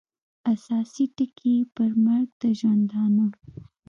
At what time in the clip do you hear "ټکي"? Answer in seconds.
1.15-1.51